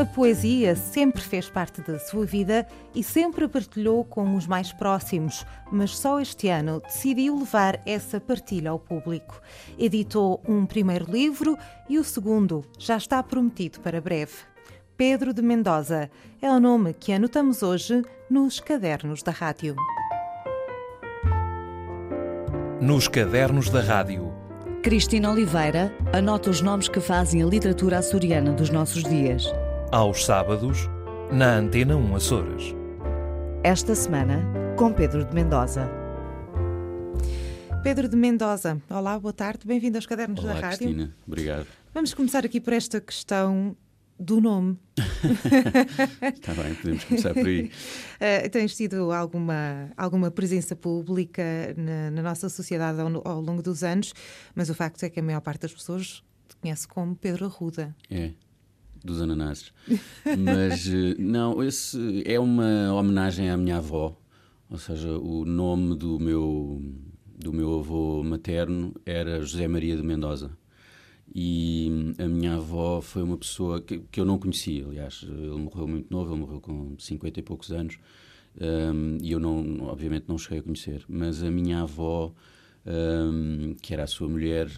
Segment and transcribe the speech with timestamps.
[0.00, 4.72] A poesia sempre fez parte da sua vida e sempre a partilhou com os mais
[4.72, 9.38] próximos, mas só este ano decidiu levar essa partilha ao público.
[9.78, 11.54] Editou um primeiro livro
[11.86, 14.32] e o segundo já está prometido para breve.
[14.96, 16.10] Pedro de Mendoza
[16.40, 19.76] é o nome que anotamos hoje nos cadernos da rádio.
[22.80, 24.32] Nos cadernos da rádio.
[24.82, 29.44] Cristina Oliveira anota os nomes que fazem a literatura açoriana dos nossos dias
[29.92, 30.88] aos sábados,
[31.32, 32.74] na Antena 1 Açores.
[33.64, 34.40] Esta semana,
[34.76, 35.90] com Pedro de Mendoza.
[37.82, 40.78] Pedro de Mendoza, olá, boa tarde, bem-vindo aos Cadernos olá, da Rádio.
[40.78, 41.66] Cristina, obrigado.
[41.92, 43.76] Vamos começar aqui por esta questão
[44.16, 44.78] do nome.
[46.34, 47.64] Está bem, podemos começar por aí.
[47.64, 51.42] Uh, tens tido alguma, alguma presença pública
[51.76, 54.14] na, na nossa sociedade ao, ao, longo dos anos,
[54.54, 57.92] mas o facto é que a maior parte das pessoas te conhece como Pedro Arruda.
[58.08, 58.30] É
[59.04, 59.72] dos ananases.
[60.24, 64.16] Mas eh, não, esse é uma homenagem à minha avó,
[64.68, 66.82] ou seja, o nome do meu
[67.40, 70.50] do meu avô materno era José Maria de Mendoza.
[71.34, 75.86] E a minha avó foi uma pessoa que, que eu não conhecia, aliás, ele morreu
[75.86, 77.98] muito novo, ele morreu com 50 e poucos anos,
[78.60, 82.34] um, e eu não, obviamente não cheguei a conhecer, mas a minha avó,
[82.84, 84.68] um, que era a sua mulher,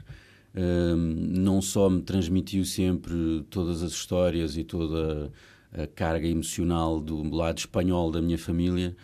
[0.54, 5.32] não só me transmitiu sempre todas as histórias e toda
[5.72, 8.94] a carga emocional do lado espanhol da minha família,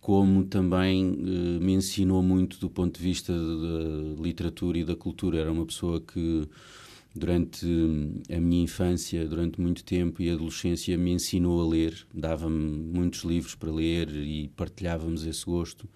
[0.00, 5.38] como também uh, me ensinou muito do ponto de vista da literatura e da cultura.
[5.38, 6.48] Era uma pessoa que,
[7.14, 7.66] durante
[8.30, 13.54] a minha infância, durante muito tempo e adolescência, me ensinou a ler, dava-me muitos livros
[13.54, 15.88] para ler e partilhávamos esse gosto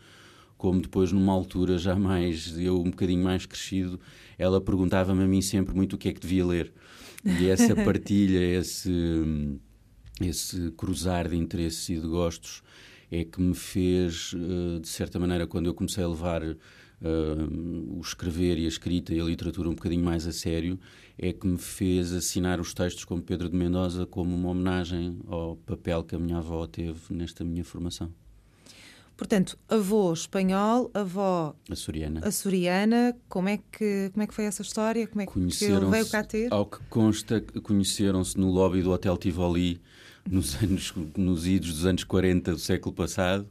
[0.58, 3.98] como depois numa altura já mais, eu um bocadinho mais crescido,
[4.36, 6.72] ela perguntava-me a mim sempre muito o que é que devia ler.
[7.24, 8.90] E essa partilha, esse,
[10.20, 12.62] esse cruzar de interesses e de gostos
[13.10, 16.56] é que me fez, eh, de certa maneira, quando eu comecei a levar uh,
[17.96, 20.78] o escrever e a escrita e a literatura um bocadinho mais a sério,
[21.16, 25.56] é que me fez assinar os textos como Pedro de Mendoza como uma homenagem ao
[25.56, 28.12] papel que a minha avó teve nesta minha formação.
[29.18, 32.20] Portanto, avô espanhol, avó açoriana.
[32.22, 33.16] açoriana.
[33.28, 35.08] Como é que como é que foi essa história?
[35.08, 36.52] Como é que ele veio cá ter?
[36.52, 39.80] Ao que consta, conheceram-se no lobby do Hotel Tivoli
[40.30, 43.44] nos anos nos idos dos anos 40 do século passado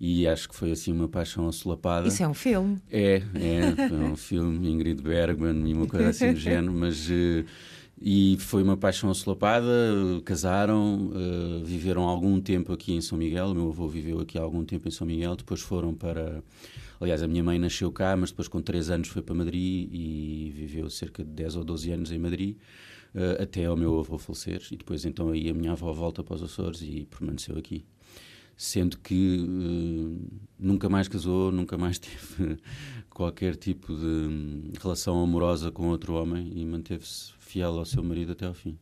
[0.00, 2.08] e acho que foi assim uma paixão assolapada.
[2.08, 2.78] Isso é um filme?
[2.90, 7.44] É, é, é um filme, Ingrid Bergman e uma coisa assim do género, mas uh,
[8.02, 9.68] e foi uma paixão assolapada,
[10.24, 13.48] casaram, uh, viveram algum tempo aqui em São Miguel.
[13.48, 16.42] O meu avô viveu aqui algum tempo em São Miguel, depois foram para.
[16.98, 20.50] Aliás, a minha mãe nasceu cá, mas depois, com 3 anos, foi para Madrid e
[20.56, 22.56] viveu cerca de 10 ou 12 anos em Madrid,
[23.14, 24.62] uh, até ao meu avô falecer.
[24.70, 27.84] E depois, então, aí a minha avó volta para os Açores e permaneceu aqui.
[28.56, 32.56] Sendo que uh, nunca mais casou, nunca mais teve
[33.10, 38.32] qualquer tipo de hum, relação amorosa com outro homem e manteve-se fiel ao seu marido
[38.32, 38.78] até ao fim.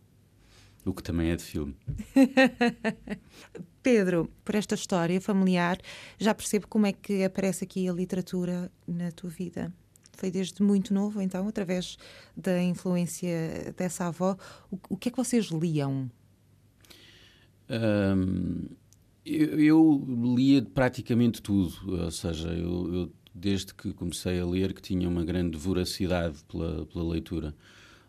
[0.85, 1.75] O que também é de filme.
[3.83, 5.79] Pedro, por esta história familiar,
[6.19, 9.73] já percebo como é que aparece aqui a literatura na tua vida.
[10.13, 11.97] Foi desde muito novo, então, através
[12.37, 14.37] da influência dessa avó.
[14.71, 16.11] O, o que é que vocês liam?
[17.71, 18.67] Um,
[19.25, 24.83] eu, eu, lia praticamente tudo, ou seja, eu, eu, desde que comecei a ler que
[24.83, 27.55] tinha uma grande voracidade pela, pela leitura.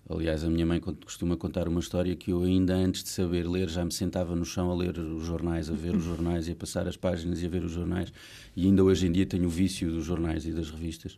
[0.09, 3.69] Aliás, a minha mãe costuma contar uma história que eu, ainda antes de saber ler,
[3.69, 6.55] já me sentava no chão a ler os jornais, a ver os jornais e a
[6.55, 8.11] passar as páginas e a ver os jornais.
[8.55, 11.15] E ainda hoje em dia tenho o vício dos jornais e das revistas.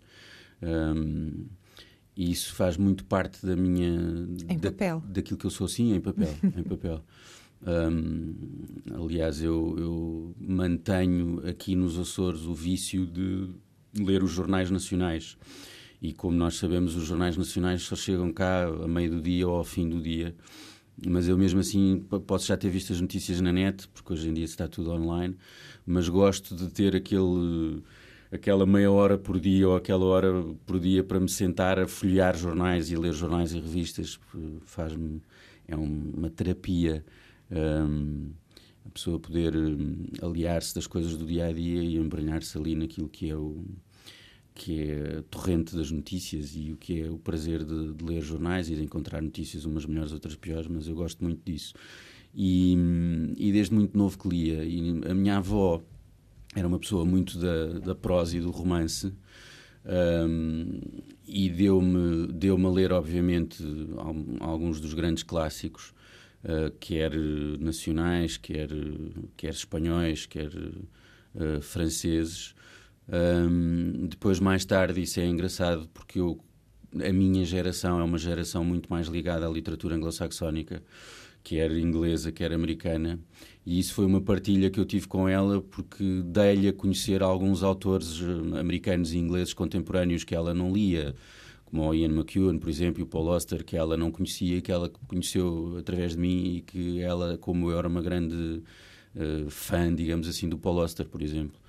[0.62, 1.46] Um,
[2.18, 4.28] e isso faz muito parte da minha.
[4.50, 5.02] Em da, papel.
[5.08, 6.36] Daquilo que eu sou, sim, em papel.
[6.44, 7.02] em papel.
[7.66, 8.36] Um,
[8.94, 13.52] aliás, eu, eu mantenho aqui nos Açores o vício de
[13.98, 15.38] ler os jornais nacionais
[16.02, 19.56] e como nós sabemos, os jornais nacionais só chegam cá a meio do dia ou
[19.56, 20.36] ao fim do dia.
[21.08, 24.34] Mas eu mesmo assim posso já ter visto as notícias na net, porque hoje em
[24.34, 25.36] dia está tudo online,
[25.86, 27.82] mas gosto de ter aquele
[28.32, 30.32] aquela meia hora por dia ou aquela hora
[30.66, 34.18] por dia para me sentar a folhear jornais e ler jornais e revistas
[34.66, 35.22] faz-me
[35.68, 37.04] é uma terapia
[37.52, 38.32] um,
[38.86, 43.10] a pessoa poder hum, aliar-se das coisas do dia a dia e embranhar-se ali naquilo
[43.10, 43.66] que é o
[44.54, 48.70] que é torrente das notícias e o que é o prazer de, de, ler jornais
[48.70, 51.74] e de encontrar notícias, umas melhores, outras piores, mas eu gosto muito disso.
[52.34, 52.76] E,
[53.38, 54.64] e desde muito novo que lia.
[54.64, 55.82] E a minha avó
[56.56, 59.14] era uma pessoa muito da, da prosa e do romance.
[59.84, 60.80] Um,
[61.26, 63.64] e deu-me deu a ler, obviamente,
[64.40, 65.94] alguns dos grandes clássicos.
[66.44, 67.12] uh, quer
[67.60, 68.70] nacionais, quer,
[69.38, 72.54] quer espanhóis, quer uh, franceses.
[73.10, 76.40] Um, depois, mais tarde, isso é engraçado porque eu,
[76.96, 80.82] a minha geração é uma geração muito mais ligada à literatura anglo-saxónica,
[81.44, 83.20] quer inglesa, quer americana,
[83.66, 87.64] e isso foi uma partilha que eu tive com ela porque dei-lhe a conhecer alguns
[87.64, 88.22] autores
[88.60, 91.16] americanos e ingleses contemporâneos que ela não lia
[91.72, 94.62] como o Ian McEwan, por exemplo, e o Paul Auster, que ela não conhecia e
[94.62, 98.62] que ela conheceu através de mim e que ela, como eu era uma grande
[99.16, 101.61] uh, fã, digamos assim, do Paul Auster, por exemplo.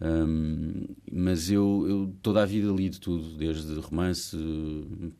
[0.00, 4.36] Um, mas eu, eu, toda a vida li de tudo, desde romance,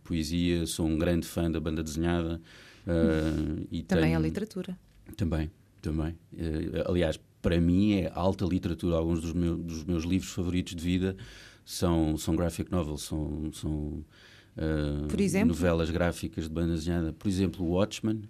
[0.04, 2.40] poesia, sou um grande fã da banda desenhada.
[2.86, 4.18] Uh, e também tenho...
[4.18, 4.78] a literatura.
[5.16, 5.50] Também,
[5.82, 6.14] também.
[6.32, 8.96] Uh, aliás, para mim é alta literatura.
[8.96, 11.16] Alguns dos, meu, dos meus livros favoritos de vida
[11.64, 14.04] são, são graphic novels, são, são
[14.56, 17.12] uh, novelas gráficas de banda desenhada.
[17.12, 18.22] Por exemplo, Watchmen,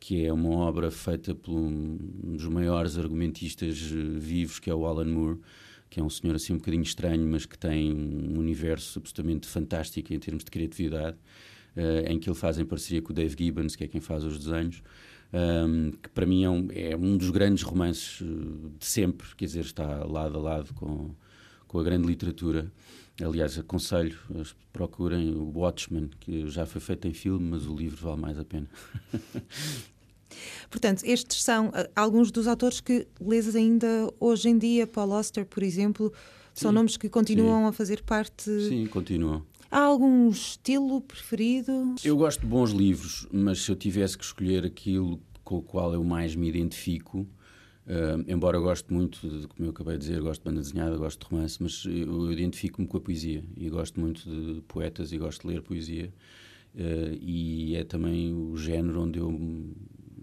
[0.00, 1.96] que é uma obra feita por um
[2.36, 5.38] dos maiores argumentistas uh, vivos, que é o Alan Moore,
[5.88, 10.12] que é um senhor assim um bocadinho estranho, mas que tem um universo absolutamente fantástico
[10.12, 11.16] em termos de criatividade,
[11.76, 14.24] uh, em que ele faz em parceria com o Dave Gibbons, que é quem faz
[14.24, 14.82] os desenhos.
[15.32, 18.22] Um, que para mim é um, é um dos grandes romances
[18.78, 21.12] de sempre, quer dizer, está lado a lado com,
[21.66, 22.70] com a grande literatura.
[23.20, 24.16] Aliás, aconselho,
[24.72, 28.44] procurem o Watchmen, que já foi feito em filme, mas o livro vale mais a
[28.44, 28.68] pena.
[30.70, 33.86] Portanto, estes são uh, alguns dos autores que lês ainda
[34.18, 34.86] hoje em dia.
[34.86, 36.12] Paul Auster, por exemplo,
[36.52, 37.68] são sim, nomes que continuam sim.
[37.68, 38.50] a fazer parte.
[38.68, 39.44] Sim, continuam.
[39.70, 41.94] Há algum estilo preferido?
[42.04, 45.92] Eu gosto de bons livros, mas se eu tivesse que escolher aquilo com o qual
[45.92, 47.26] eu mais me identifico,
[47.86, 50.96] Uh, embora eu goste muito, de, como eu acabei de dizer, gosto de banda desenhada,
[50.96, 55.12] gosto de romance, mas eu, eu identifico-me com a poesia e gosto muito de poetas
[55.12, 56.12] e gosto de ler poesia.
[56.74, 59.30] Uh, e é também o género onde eu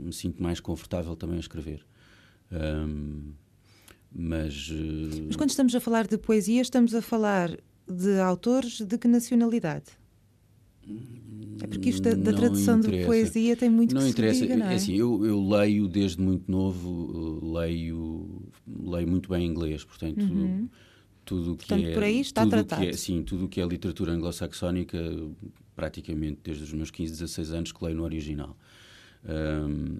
[0.01, 1.85] me sinto mais confortável também a escrever.
[2.51, 3.33] Um,
[4.13, 7.57] mas, uh, mas quando estamos a falar de poesia, estamos a falar
[7.87, 9.85] de autores de que nacionalidade?
[11.61, 14.39] É porque isto da, da tradução de poesia tem muito não que interessa.
[14.39, 14.73] se diga, não é?
[14.73, 20.21] é assim, eu, eu, leio desde muito novo, leio, leio muito bem inglês, portanto.
[20.21, 20.67] Uhum.
[21.23, 22.81] Tudo que portanto, é, por aí está tudo tratado.
[22.81, 24.97] Que é, sim, tudo o que é literatura anglo-saxónica,
[25.75, 28.57] praticamente desde os meus 15, 16 anos que leio no original.
[29.25, 29.97] Um,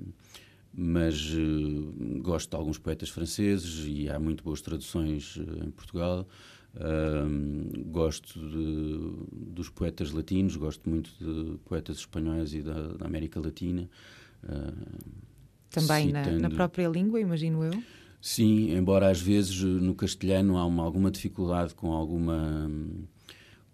[0.73, 6.27] mas uh, gosto de alguns poetas franceses e há muito boas traduções uh, em Portugal
[7.88, 13.89] gosto de, dos poetas latinos, gosto muito de poetas espanhóis e da, da América Latina.
[14.44, 15.12] Uh,
[15.69, 16.31] Também citando...
[16.31, 17.83] na, na, própria língua, imagino eu?
[18.21, 22.69] Sim, embora às vezes no castelhano há uma, alguma dificuldade com alguma.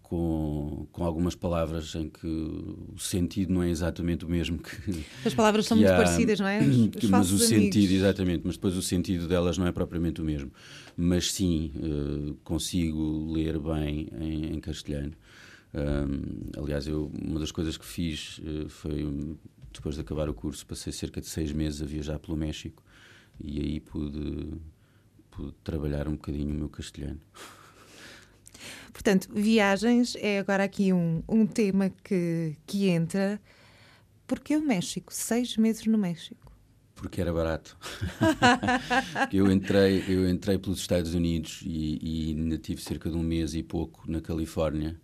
[0.08, 5.04] Com, com, algumas palavras em que o sentido não é exatamente o mesmo que.
[5.22, 6.60] As palavras são muito parecidas, não é?
[6.60, 7.46] Os, os mas o amigos.
[7.46, 10.50] sentido, exatamente, mas depois o sentido delas não é propriamente o mesmo
[11.00, 15.12] mas sim, uh, consigo ler bem em, em castelhano.
[15.72, 19.36] Um, aliás, eu, uma das coisas que fiz uh, foi,
[19.72, 22.82] depois de acabar o curso, passei cerca de seis meses a viajar pelo México
[23.40, 24.54] e aí pude,
[25.30, 27.20] pude trabalhar um bocadinho o meu castelhano.
[28.92, 33.40] Portanto, viagens é agora aqui um, um tema que, que entra.
[34.26, 35.12] Porque o México?
[35.12, 36.48] Seis meses no México
[36.98, 37.76] porque era barato.
[39.32, 43.54] eu entrei eu entrei pelos Estados Unidos e, e ainda tive cerca de um mês
[43.54, 45.00] e pouco na Califórnia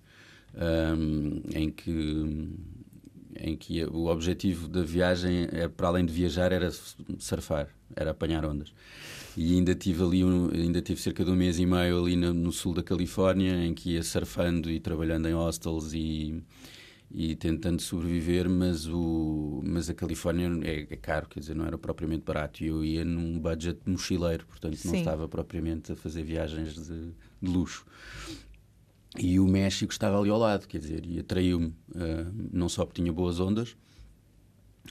[0.54, 2.48] um, em que
[3.36, 6.70] em que o objetivo da viagem é para além de viajar era
[7.18, 8.72] surfar era apanhar ondas
[9.36, 12.32] e ainda tive ali um, ainda tive cerca de um mês e meio ali no,
[12.32, 16.42] no sul da Califórnia em que ia surfando e trabalhando em hostels e
[17.16, 21.78] e tentando sobreviver, mas, o, mas a Califórnia é, é, caro, quer dizer, não era
[21.78, 22.64] propriamente barato.
[22.64, 24.98] E eu ia num budget mochileiro, portanto não Sim.
[24.98, 27.86] estava propriamente a fazer viagens de, de, luxo.
[29.16, 33.00] E o México estava ali ao lado, quer dizer, e atraiu-me, uh, não só porque
[33.00, 33.76] tinha boas ondas,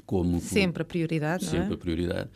[0.05, 0.39] como.
[0.39, 1.73] Sempre a prioridade, sempre não é?
[1.73, 2.29] a prioridade.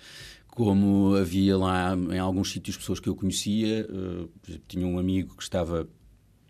[0.58, 4.28] Como havia lá em alguns sítios pessoas que eu conhecia, uh,
[4.68, 5.88] tinha um amigo que estava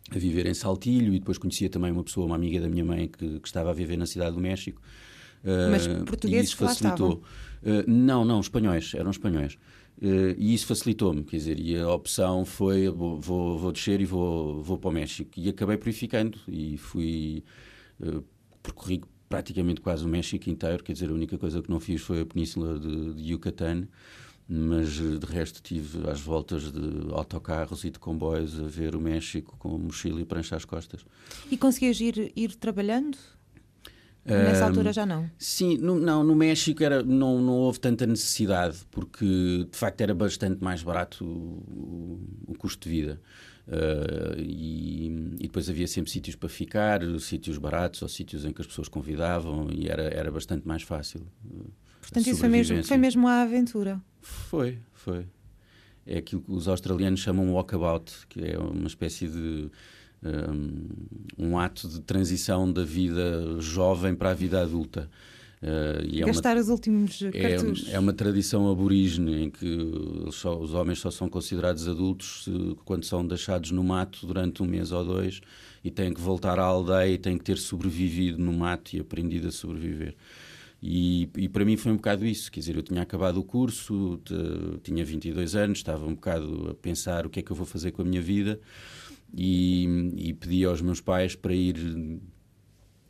[0.09, 3.09] a viver em Saltilho e depois conhecia também uma pessoa, uma amiga da minha mãe
[3.09, 4.81] que, que estava a viver na cidade do México.
[5.43, 7.21] Mas uh, portugueses isso facilitou.
[7.61, 9.57] Uh, não, não, espanhóis, eram espanhóis.
[10.01, 14.05] Uh, e isso facilitou-me, quer dizer, e a opção foi vou, vou, vou descer e
[14.05, 15.31] vou, vou para o México.
[15.35, 17.43] E acabei por ir ficando e fui,
[18.63, 22.21] percorri praticamente quase o México inteiro, quer dizer, a única coisa que não fiz foi
[22.21, 23.87] a península de, de Yucatán,
[24.49, 29.55] mas de resto tive às voltas de autocarros e de comboios a ver o México
[29.59, 31.05] com mochila e prancha às costas.
[31.51, 33.17] E conseguias ir, ir trabalhando?
[34.27, 35.29] Nessa altura já não?
[35.37, 39.25] Sim, no, não, no México era, não, não houve tanta necessidade, porque
[39.71, 43.21] de facto era bastante mais barato o, o custo de vida.
[43.67, 45.07] Uh, e,
[45.39, 48.87] e, depois havia sempre sítios para ficar, sítios baratos ou sítios em que as pessoas
[48.87, 51.27] convidavam e era, era bastante mais fácil.
[51.99, 54.01] Portanto, isso foi mesmo, foi mesmo a aventura?
[54.21, 55.25] Foi, foi.
[56.05, 59.69] É aquilo que os australianos chamam walkabout, que é uma espécie de
[60.23, 60.87] um,
[61.37, 65.09] um ato de transição da vida jovem para a vida adulta.
[65.61, 67.89] Uh, e Gastar é uma, os últimos cartuchos.
[67.89, 72.77] É, é, uma tradição aborígene em que só, os homens só são considerados adultos se,
[72.85, 75.41] quando são deixados no mato durante um mês ou dois
[75.83, 79.47] e têm que voltar à aldeia e têm que ter sobrevivido no mato e aprendido
[79.47, 80.15] a sobreviver.
[80.81, 84.21] E, e, para mim foi um bocado isso, quer dizer, eu tinha acabado o curso,
[84.83, 87.89] tinha 22 anos, estava um bocado a pensar o que é que eu vou fazer
[87.89, 88.59] com a minha vida
[89.35, 91.75] e, e pedi aos meus pais para ir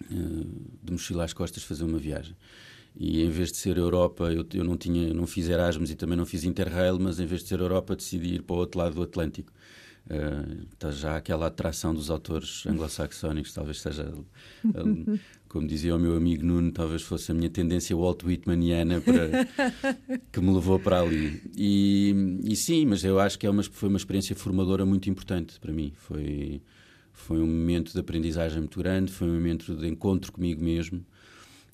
[0.10, 2.36] de mochila às costas fazer uma viagem.
[3.00, 6.18] E em vez de ser Europa, eu, eu não tinha, não fiz Erasmus e também
[6.18, 8.96] não fiz Interrail, mas em vez de ser Europa, decidi ir para o outro lado
[8.96, 9.52] do Atlântico.
[10.10, 14.10] Uh, está já aquela atração dos autores anglo-saxónicos, talvez seja,
[14.64, 19.46] uh, como dizia o meu amigo Nuno, talvez fosse a minha tendência Walt Whitmaniana para,
[20.32, 21.42] que me levou para ali.
[21.58, 25.60] E, e sim, mas eu acho que é uma, foi uma experiência formadora muito importante
[25.60, 25.92] para mim.
[25.98, 26.62] Foi,
[27.18, 31.06] foi um momento de aprendizagem muito grande, foi um momento de encontro comigo mesmo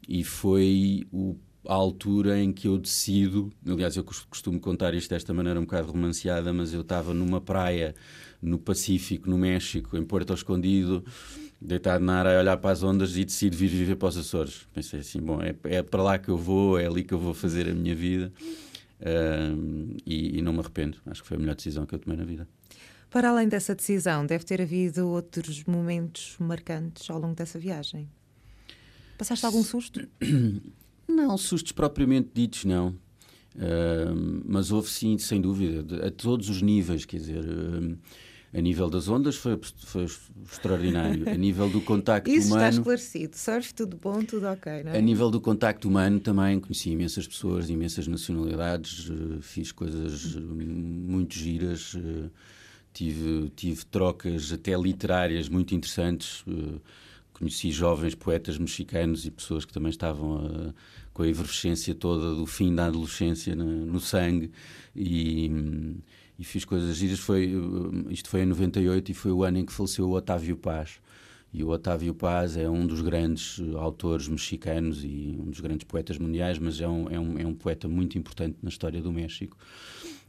[0.07, 1.35] e foi o
[1.67, 5.91] a altura em que eu decido, aliás, eu costumo contar isto desta maneira um bocado
[5.91, 7.95] romanceada, mas eu estava numa praia
[8.41, 11.05] no Pacífico, no México, em Porto Escondido,
[11.62, 14.67] deitado na área a olhar para as ondas e decido vir viver para os Açores.
[14.73, 17.33] Pensei assim, bom, é, é para lá que eu vou, é ali que eu vou
[17.33, 18.33] fazer a minha vida
[19.00, 20.97] uh, e, e não me arrependo.
[21.05, 22.45] Acho que foi a melhor decisão que eu tomei na vida.
[23.13, 28.10] Para além dessa decisão, deve ter havido outros momentos marcantes ao longo dessa viagem?
[29.20, 30.01] Passaste algum susto?
[31.08, 32.88] Não, sustos propriamente ditos, não.
[33.55, 37.98] Uh, mas houve sim, sem dúvida, a todos os níveis, quer dizer, uh,
[38.51, 40.05] a nível das ondas foi, foi
[40.50, 42.62] extraordinário, a nível do contacto Isso humano.
[42.63, 44.98] Isso está esclarecido, surf, tudo bom, tudo ok, não é?
[44.98, 51.36] A nível do contacto humano também conheci imensas pessoas, imensas nacionalidades, uh, fiz coisas muito
[51.36, 51.96] giras,
[52.93, 56.43] tive, tive trocas até literárias muito interessantes
[57.33, 60.73] conheci jovens poetas mexicanos e pessoas que também estavam a,
[61.13, 64.51] com a efervescência toda do fim da adolescência no, no sangue
[64.95, 65.51] e,
[66.39, 67.19] e, fiz coisas giras.
[67.19, 67.51] Foi,
[68.09, 71.01] isto foi em 98 e foi o ano em que faleceu o Otávio Paz.
[71.51, 76.17] E o Otávio Paz é um dos grandes autores mexicanos e um dos grandes poetas
[76.17, 79.55] mundiais, mas é um, é um, é um poeta muito importante na história do México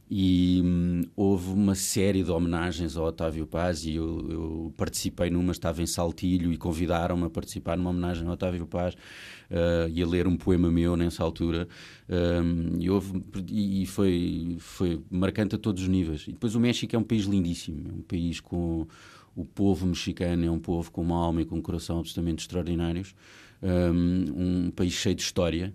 [0.09, 5.51] e hum, houve uma série de homenagens ao Otávio Paz e eu, eu participei numa,
[5.51, 10.07] estava em Saltilho e convidaram-me a participar numa homenagem ao Otávio Paz uh, e a
[10.07, 11.67] ler um poema meu nessa altura
[12.07, 16.25] um, e, houve, e foi, foi marcante a todos os níveis.
[16.27, 18.87] E depois o México é um país lindíssimo, é um país com
[19.35, 23.13] o povo mexicano é um povo com uma alma e com um coração absolutamente extraordinários,
[23.61, 25.73] um, um país cheio de história.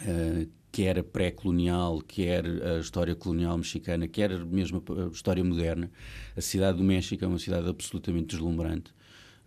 [0.00, 5.90] Uh, quer pré-colonial, quer a história colonial mexicana, quer mesmo a história moderna.
[6.34, 8.92] A cidade do México é uma cidade absolutamente deslumbrante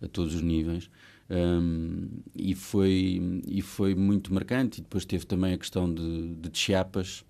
[0.00, 0.88] a todos os níveis.
[1.28, 4.78] Um, e, foi, e foi muito marcante.
[4.78, 7.24] E depois teve também a questão de, de Chiapas,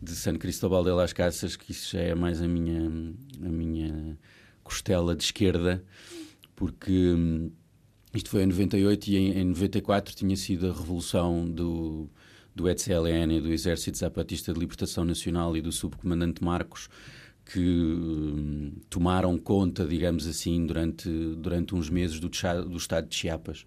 [0.00, 2.88] de San Cristóbal de las Casas, que isso já é mais a minha,
[3.44, 4.16] a minha
[4.62, 5.84] costela de esquerda,
[6.54, 7.50] porque hum,
[8.14, 12.08] isto foi em 98 e em, em 94 tinha sido a revolução do
[12.54, 16.88] do ETCLN, do Exército Zapatista de Libertação Nacional e do subcomandante Marcos,
[17.44, 23.66] que hum, tomaram conta, digamos assim, durante, durante uns meses do, do estado de Chiapas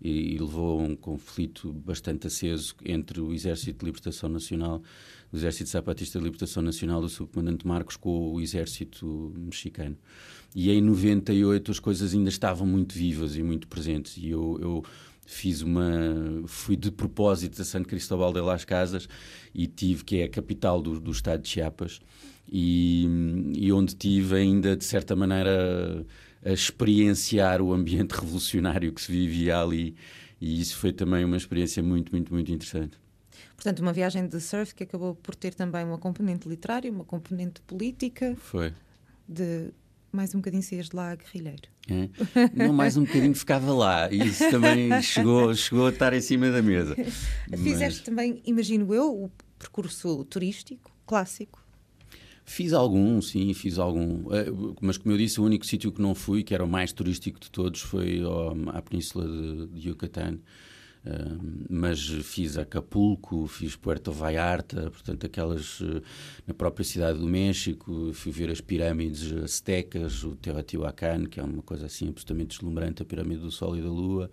[0.00, 4.82] e, e, levou a um conflito bastante aceso entre o Exército de Libertação Nacional,
[5.32, 9.96] o Exército Zapatista de Libertação Nacional do subcomandante Marcos com o Exército mexicano.
[10.54, 14.84] E em 98 as coisas ainda estavam muito vivas e muito presentes e eu, eu
[15.28, 19.06] fiz uma fui de propósito a San Cristóbal de las Casas
[19.54, 22.00] e tive que é a capital do, do estado de Chiapas
[22.50, 23.06] e,
[23.54, 26.06] e onde tive ainda de certa maneira
[26.42, 29.94] a, a experienciar o ambiente revolucionário que se vivia ali
[30.40, 32.98] e isso foi também uma experiência muito muito muito interessante
[33.54, 37.60] Portanto, uma viagem de surf que acabou por ter também uma componente literária, uma componente
[37.62, 38.36] política.
[38.36, 38.72] Foi.
[39.28, 39.72] De
[40.12, 41.68] mais um bocadinho saías de lá guerrilheiro.
[41.88, 42.08] É?
[42.54, 44.10] Não, mais um bocadinho ficava lá.
[44.12, 46.94] E isso também chegou, chegou a estar em cima da mesa.
[47.56, 48.00] Fizeste Mas...
[48.00, 51.64] também, imagino eu, o percurso turístico clássico.
[52.44, 54.32] Fiz algum, sim, fiz algum.
[54.32, 54.46] Eh,
[54.80, 57.38] mas, como eu disse, o único sítio que não fui, que era o mais turístico
[57.38, 58.22] de todos, foi
[58.72, 60.38] à Península de, de Yucatán.
[61.70, 66.02] Mas fiz Acapulco, fiz Puerto Vallarta, portanto, aquelas uh,
[66.46, 68.12] na própria cidade do México.
[68.12, 73.06] Fui ver as pirâmides astecas, o Teotihuacan, que é uma coisa assim absolutamente deslumbrante, a
[73.06, 74.30] pirâmide do Sol e da Lua.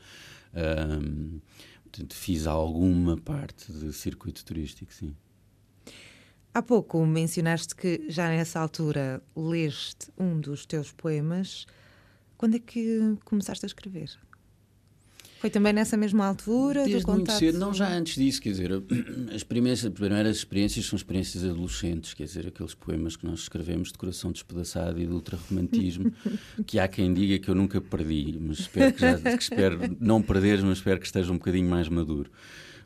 [0.51, 1.41] Uh,
[1.83, 5.15] portanto, fiz alguma parte de circuito turístico, sim.
[6.53, 11.65] Há pouco mencionaste que já nessa altura leste um dos teus poemas.
[12.37, 14.09] Quando é que começaste a escrever?
[15.39, 16.85] Foi também nessa mesma altura?
[16.85, 18.71] Desde muito cedo, não já antes disso, quer dizer,
[19.33, 23.91] as primeiras, as primeiras experiências são experiências adolescentes, quer dizer, aqueles poemas que nós escrevemos
[23.91, 26.11] de coração despedaçado e de ultra-romantismo,
[26.65, 30.21] que há quem diga que eu nunca perdi, mas espero, que já, que espero não
[30.21, 32.31] perderes, mas espero que esteja um bocadinho mais maduro.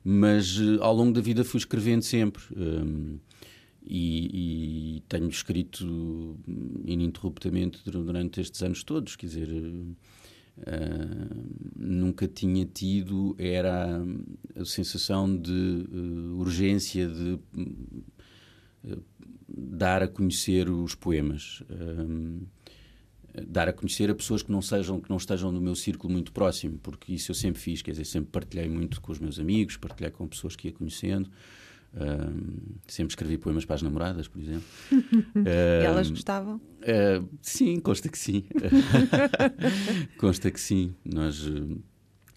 [0.03, 2.41] Mas eh, ao longo da vida fui escrevendo sempre.
[2.55, 3.19] Um,
[3.85, 6.37] e, e, tenho escrito
[6.85, 9.49] ininterruptamente durante estes anos todos, quer dizer,
[11.75, 14.03] nunca tinha tido era
[14.55, 17.39] a sensação de uh, urgência de
[18.83, 19.03] uh,
[19.47, 21.63] dar a conhecer os poemas.
[23.47, 26.31] dar a conhecer a pessoas que não sejam que não estejam no meu círculo muito
[26.31, 29.77] próximo porque isso eu sempre fiz quer dizer sempre partilhei muito com os meus amigos
[29.77, 31.29] partilhei com pessoas que ia conhecendo
[31.91, 34.63] Uh, sempre escrevi poemas para as namoradas, por exemplo.
[34.91, 35.47] Uh,
[35.83, 36.57] elas gostavam?
[36.57, 38.45] Uh, sim, consta que sim.
[40.17, 40.93] consta que sim.
[41.03, 41.43] Nós,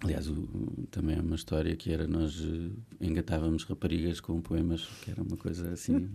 [0.03, 0.49] aliás, o,
[0.91, 2.43] também é uma história que era nós
[2.99, 6.09] engatávamos raparigas com poemas, que era uma coisa assim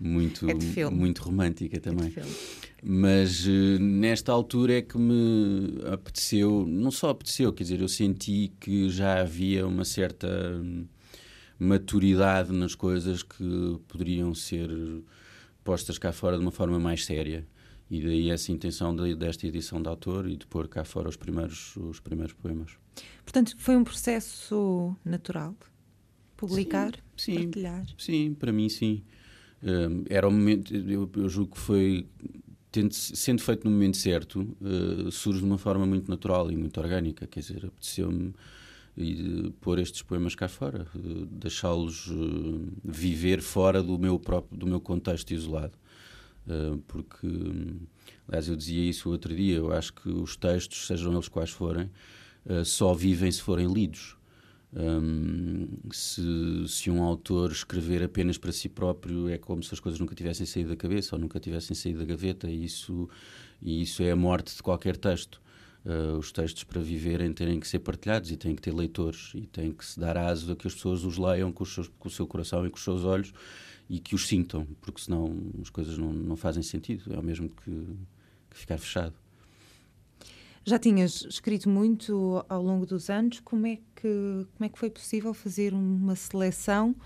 [0.00, 0.44] muito,
[0.76, 2.12] é muito romântica também.
[2.16, 2.22] É
[2.82, 3.46] Mas
[3.78, 9.20] nesta altura é que me apeteceu, não só apeteceu, quer dizer, eu senti que já
[9.20, 10.28] havia uma certa
[11.58, 14.70] maturidade nas coisas que poderiam ser
[15.62, 17.46] postas cá fora de uma forma mais séria.
[17.90, 21.16] E daí essa intenção de, desta edição de autor e de pôr cá fora os
[21.16, 22.72] primeiros, os primeiros poemas.
[23.24, 25.54] Portanto, foi um processo natural?
[26.36, 27.86] Publicar, sim, partilhar?
[27.96, 29.02] Sim, para mim sim.
[29.62, 32.06] Um, era o momento, eu, eu julgo que foi,
[32.90, 37.26] sendo feito no momento certo, uh, surge de uma forma muito natural e muito orgânica.
[37.26, 38.34] Quer dizer, apeteceu-me
[38.96, 40.86] e pôr estes poemas cá fora,
[41.30, 45.76] deixá-los uh, viver fora do meu próprio do meu contexto isolado.
[46.46, 47.26] Uh, porque,
[48.28, 51.90] aliás, eu dizia isso outro dia, eu acho que os textos, sejam eles quais forem,
[52.64, 54.18] só vivem se forem lidos.
[54.76, 56.22] Um, se,
[56.66, 60.44] se um autor escrever apenas para si próprio é como se as coisas nunca tivessem
[60.44, 63.08] saído da cabeça ou nunca tivessem saído da gaveta e isso,
[63.62, 65.40] e isso é a morte de qualquer texto
[65.84, 69.42] uh, os textos para viverem têm que ser partilhados e têm que ter leitores e
[69.46, 72.08] têm que se dar aso a que as pessoas os leiam com, os seus, com
[72.08, 73.32] o seu coração e com os seus olhos
[73.88, 77.48] e que os sintam, porque senão as coisas não, não fazem sentido, é o mesmo
[77.48, 77.70] que,
[78.50, 79.14] que ficar fechado.
[80.66, 84.88] Já tinhas escrito muito ao longo dos anos, como é que, como é que foi
[84.88, 86.96] possível fazer uma seleção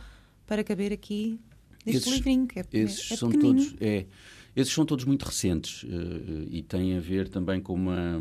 [0.47, 1.41] para caber aqui
[1.85, 2.47] neste esses, livrinho?
[2.47, 4.07] Que é, esses é, é são todos, é,
[4.55, 8.21] esses são todos muito recentes uh, e têm a ver também com uma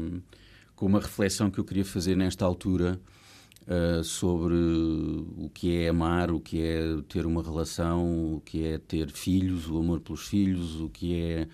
[0.78, 3.02] com uma reflexão que eu queria fazer nesta altura
[3.64, 8.78] uh, sobre o que é amar, o que é ter uma relação, o que é
[8.78, 11.48] ter filhos, o amor pelos filhos, o que é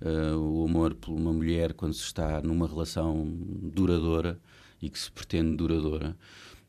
[0.00, 3.30] uh, o amor por uma mulher quando se está numa relação
[3.62, 4.40] duradoura
[4.80, 6.16] e que se pretende duradoura.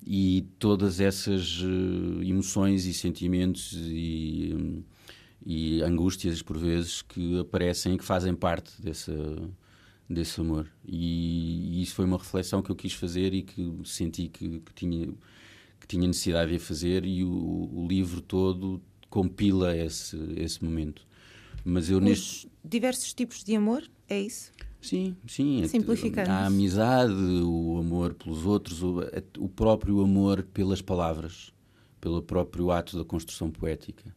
[0.05, 4.83] E todas essas uh, emoções e sentimentos e, um,
[5.45, 9.13] e angústias, por vezes, que aparecem e que fazem parte dessa
[10.13, 10.67] desse amor.
[10.85, 14.73] E, e, isso foi uma reflexão que eu quis fazer e que senti que, que
[14.73, 15.07] tinha,
[15.79, 21.05] que tinha necessidade de fazer, e o, o, livro todo compila esse, esse momento.
[21.63, 22.51] Mas eu Os neste.
[22.63, 24.51] diversos tipos de amor, é isso?
[24.81, 25.67] Sim, sim.
[25.67, 26.31] Simplificando.
[26.31, 28.99] A amizade, o amor pelos outros, o,
[29.37, 31.53] o próprio amor pelas palavras,
[31.99, 34.11] pelo próprio ato da construção poética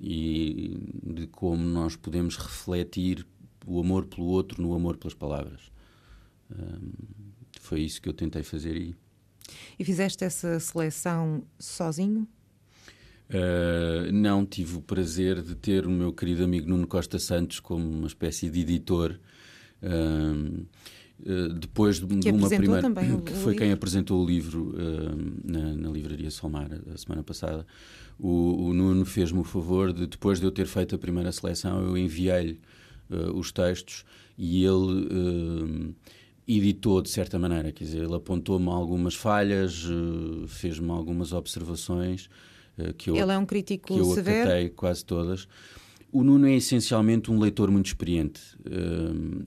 [0.00, 3.26] e de como nós podemos refletir
[3.68, 5.60] o amor pelo outro no amor pelas palavras.
[6.50, 6.90] Um,
[7.60, 8.94] foi isso que eu tentei fazer aí.
[9.78, 12.26] E fizeste essa seleção sozinho?
[13.28, 17.86] Uh, não, tive o prazer de ter o meu querido amigo Nuno Costa Santos como
[17.86, 19.18] uma espécie de editor.
[19.82, 20.66] Uh,
[21.20, 22.80] uh, depois de, uma primeira.
[22.80, 24.74] Também que foi quem apresentou o livro
[25.44, 27.66] na, na, livraria Solmar a semana passada.
[28.18, 31.82] O, o Nuno fez-me o favor de, depois de eu ter feito a primeira seleção,
[31.82, 32.58] eu enviei-lhe
[33.10, 34.04] uh, os textos
[34.36, 35.94] e ele uh,
[36.46, 42.28] editou de certa maneira, quer dizer, ele apontou-me algumas falhas, uh, fez-me algumas observações
[42.96, 44.48] que eu, ele é um crítico que eu severo.
[44.48, 45.48] acatei quase todas.
[46.12, 48.40] O Nuno é essencialmente um leitor muito experiente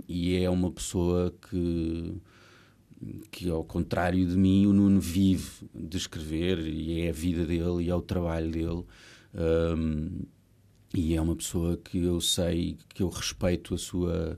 [0.06, 2.22] e é uma pessoa que
[3.32, 7.84] que ao contrário de mim, o Nuno vive de escrever e é a vida dele
[7.84, 8.84] e é o trabalho dele.
[9.34, 10.22] Um,
[10.94, 14.38] e é uma pessoa que eu sei que eu respeito a sua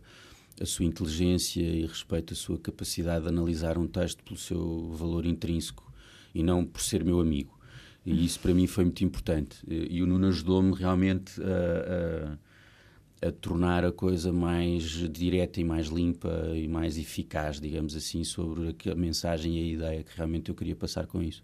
[0.62, 5.26] a sua inteligência e respeito a sua capacidade de analisar um texto pelo seu valor
[5.26, 5.92] intrínseco
[6.34, 7.58] e não por ser meu amigo.
[8.06, 9.58] E isso para mim foi muito importante.
[9.68, 15.88] E o Nuno ajudou-me realmente a, a, a, tornar a coisa mais direta e mais
[15.88, 20.56] limpa e mais eficaz, digamos assim, sobre a mensagem e a ideia que realmente eu
[20.56, 21.44] queria passar com isso.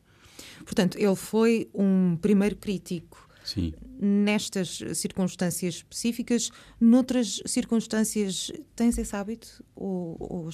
[0.63, 3.73] Portanto, ele foi um primeiro crítico Sim.
[3.99, 6.51] nestas circunstâncias específicas.
[6.79, 9.63] Noutras circunstâncias, tens esse hábito?
[9.75, 10.49] Ou, ou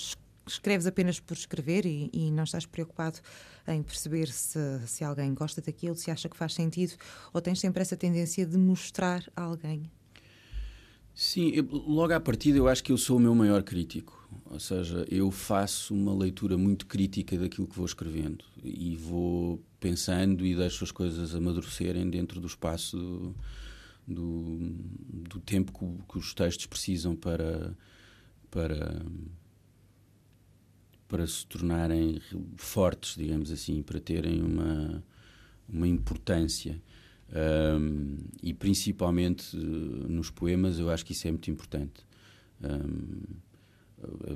[0.47, 3.19] escreves apenas por escrever e, e, não estás preocupado
[3.67, 6.93] em perceber se, se alguém gosta daquilo, se acha que faz sentido?
[7.33, 9.91] Ou tens sempre essa tendência de mostrar a alguém?
[11.13, 14.25] Sim, eu, logo à partida eu acho que eu sou o meu maior crítico.
[14.45, 20.43] Ou seja, eu faço uma leitura muito crítica daquilo que vou escrevendo e vou pensando
[20.43, 23.35] e deixo as coisas amadurecerem dentro do espaço do,
[24.07, 24.57] do,
[25.29, 27.77] do tempo que, que, os textos precisam para,
[28.49, 29.05] para,
[31.07, 32.19] para se tornarem
[32.57, 35.03] fortes, digamos assim, para terem uma,
[35.69, 36.81] uma importância.
[37.79, 42.03] Um, e principalmente nos poemas, eu acho que isso é muito importante.
[42.59, 43.21] Um,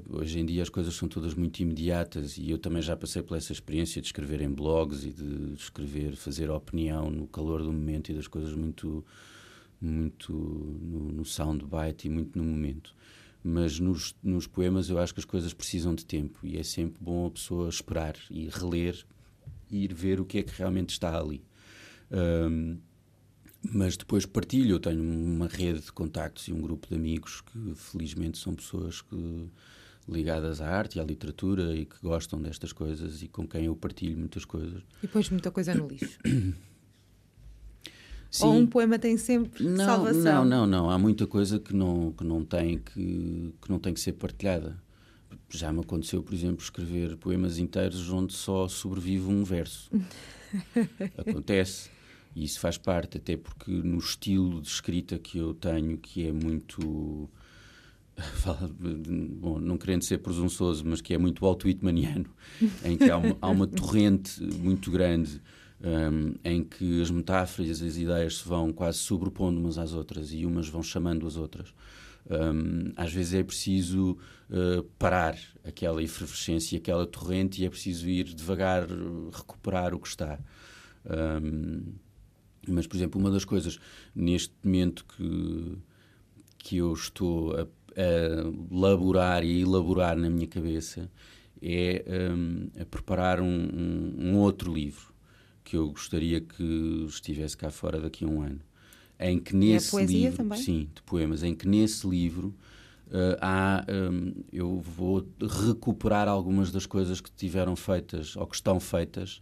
[0.09, 3.37] Hoje em dia as coisas são todas muito imediatas e eu também já passei por
[3.37, 8.11] essa experiência de escrever em blogs e de escrever, fazer opinião no calor do momento
[8.11, 9.03] e das coisas muito,
[9.81, 12.95] muito no, no soundbite e muito no momento.
[13.43, 17.01] Mas nos, nos poemas eu acho que as coisas precisam de tempo e é sempre
[17.01, 19.05] bom a pessoa esperar e reler
[19.69, 21.41] e ir ver o que é que realmente está ali.
[22.11, 22.77] Um,
[23.61, 27.73] mas depois partilho, eu tenho uma rede de contactos e um grupo de amigos que
[27.75, 29.49] felizmente são pessoas que,
[30.07, 33.75] ligadas à arte e à literatura e que gostam destas coisas e com quem eu
[33.75, 34.81] partilho muitas coisas.
[35.03, 36.19] E pões muita coisa no lixo?
[38.31, 38.45] Sim.
[38.45, 40.45] Ou um poema tem sempre não, salvação?
[40.45, 40.89] Não, não, não.
[40.91, 44.79] Há muita coisa que não, que não, tem, que, que não tem que ser partilhada.
[45.49, 49.89] Já me aconteceu, por exemplo, escrever poemas inteiros onde só sobrevive um verso.
[51.17, 51.89] Acontece.
[52.39, 56.31] E isso faz parte, até porque no estilo de escrita que eu tenho, que é
[56.31, 57.29] muito.
[59.41, 62.29] Bom, não querendo ser presunçoso, mas que é muito auto-whitmaniano,
[62.85, 65.41] em que há uma, há uma torrente muito grande
[65.81, 70.31] um, em que as metáforas e as ideias se vão quase sobrepondo umas às outras
[70.31, 71.73] e umas vão chamando as outras.
[72.29, 74.17] Um, às vezes é preciso
[74.49, 78.87] uh, parar aquela efervescência, aquela torrente, e é preciso ir devagar
[79.33, 80.39] recuperar o que está.
[81.05, 81.83] Um,
[82.71, 83.79] mas, por exemplo, uma das coisas
[84.15, 85.77] neste momento que,
[86.57, 87.65] que eu estou a, a
[88.71, 91.09] laborar e a elaborar na minha cabeça
[91.61, 95.13] é um, a preparar um, um, um, outro livro
[95.63, 98.61] que eu gostaria que estivesse cá fora daqui a um ano.
[99.19, 100.57] Em que nesse e a livro, também?
[100.57, 102.55] sim, de poemas, em que nesse livro
[103.07, 105.27] uh, há, um, eu vou
[105.67, 109.41] recuperar algumas das coisas que tiveram feitas ou que estão feitas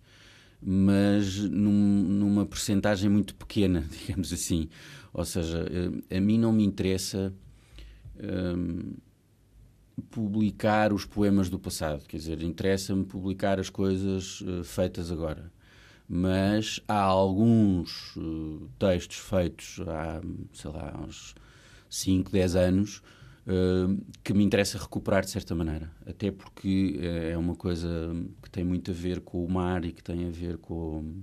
[0.61, 4.69] mas num, numa percentagem muito pequena, digamos assim.
[5.13, 5.65] Ou seja,
[6.09, 7.33] eh, a mim não me interessa
[8.19, 8.93] um,
[10.09, 15.51] publicar os poemas do passado, quer dizer, interessa-me publicar as coisas uh, feitas agora.
[16.07, 20.21] Mas há alguns uh, textos feitos há,
[20.53, 21.35] sei lá, uns
[21.89, 23.01] 5, 10 anos
[24.23, 25.89] que me interessa recuperar de certa maneira.
[26.05, 27.87] Até porque é, é uma coisa
[28.41, 31.21] que tem muito a ver com o mar e que tem a ver com.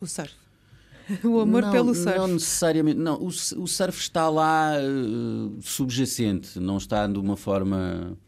[0.00, 0.34] O surf.
[1.22, 2.18] O amor não, pelo surf.
[2.18, 2.98] Não necessariamente.
[2.98, 8.18] Não, o, o surf está lá uh, subjacente, não está de uma forma.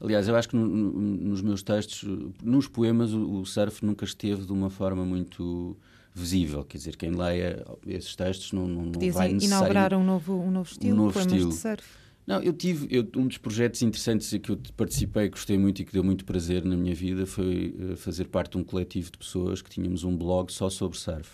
[0.00, 2.08] Aliás, eu acho que no, no, nos meus textos,
[2.40, 5.76] nos poemas, o, o, surf nunca esteve de uma forma muito
[6.14, 6.64] visível.
[6.64, 9.46] Quer dizer, quem leia esses textos não, não, não vai necessariamente...
[9.46, 11.50] inaugurar um novo, um novo estilo, um novo poemas estilo.
[11.50, 12.00] de surf.
[12.30, 15.92] Não, eu tive eu, um dos projetos interessantes que eu participei, gostei muito e que
[15.92, 19.60] deu muito prazer na minha vida foi uh, fazer parte de um coletivo de pessoas
[19.60, 21.28] que tínhamos um blog só sobre surf.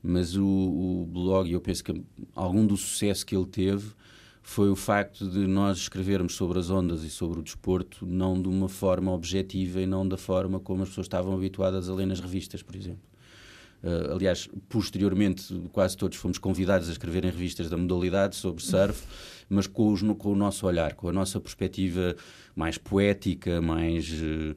[0.00, 2.00] Mas o, o blog, eu penso que
[2.32, 3.88] algum do sucesso que ele teve
[4.40, 8.46] foi o facto de nós escrevermos sobre as ondas e sobre o desporto não de
[8.46, 12.20] uma forma objetiva e não da forma como as pessoas estavam habituadas a ler nas
[12.20, 13.02] revistas, por exemplo.
[13.84, 19.02] Uh, aliás, posteriormente, quase todos fomos convidados a escrever em revistas da modalidade sobre surf,
[19.46, 22.16] mas com, os, com o nosso olhar, com a nossa perspectiva
[22.56, 24.56] mais poética, mais uh,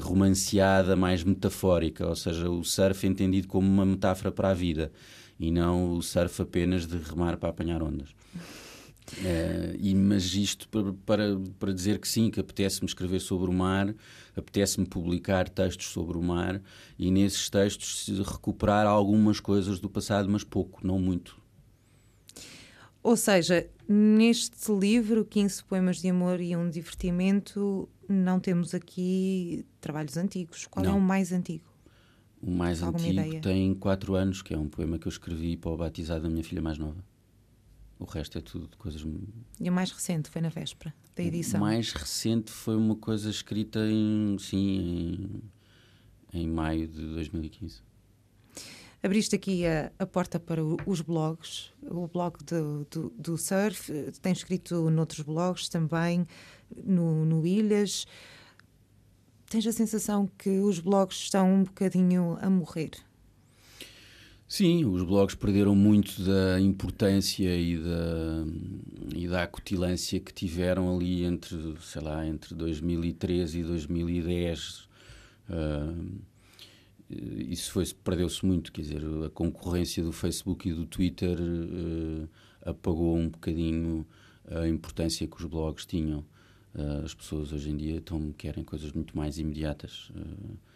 [0.00, 4.90] romanceada, mais metafórica, ou seja, o surf entendido como uma metáfora para a vida
[5.38, 8.08] e não o surf apenas de remar para apanhar ondas.
[9.78, 13.94] E, mas isto para, para, para dizer que sim, que apetece-me escrever sobre o mar,
[14.36, 16.60] apetece-me publicar textos sobre o mar
[16.98, 21.40] e nesses textos recuperar algumas coisas do passado, mas pouco, não muito.
[23.02, 30.16] Ou seja, neste livro, 15 poemas de amor e um divertimento, não temos aqui trabalhos
[30.16, 30.66] antigos.
[30.66, 30.96] Qual é Não.
[30.96, 31.64] é o mais antigo?
[32.42, 33.40] O mais Alguma antigo ideia?
[33.40, 36.42] tem 4 anos, que é um poema que eu escrevi para o batizado da minha
[36.44, 36.96] filha mais nova.
[37.98, 39.04] O resto é tudo de coisas.
[39.58, 41.60] E o mais recente foi na véspera da edição.
[41.60, 44.36] O mais recente foi uma coisa escrita em.
[44.38, 45.40] Sim,
[46.32, 47.80] em, em maio de 2015.
[49.02, 54.38] Abriste aqui a, a porta para os blogs, o blog do, do, do surf, tens
[54.38, 56.26] escrito noutros blogs também,
[56.84, 58.06] no, no Ilhas.
[59.48, 62.90] Tens a sensação que os blogs estão um bocadinho a morrer?
[64.48, 68.44] Sim, os blogs perderam muito da importância e da,
[69.14, 74.88] e da acutilância que tiveram ali entre, sei lá, entre 2013 e 2010.
[75.50, 75.94] Ah,
[77.08, 82.26] isso foi perdeu-se muito, quer dizer, a concorrência do Facebook e do Twitter eh,
[82.70, 84.06] apagou um bocadinho
[84.48, 86.24] a importância que os blogs tinham.
[86.74, 90.10] Ah, as pessoas hoje em dia estão, querem coisas muito mais imediatas.
[90.16, 90.75] Ah,